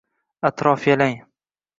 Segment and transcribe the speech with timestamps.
[0.47, 1.15] Atrof yalang